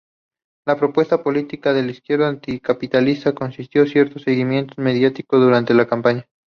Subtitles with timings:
[0.67, 6.27] La propuesta política de Izquierda Anticapitalista concitó cierto seguimiento mediático durante la campaña.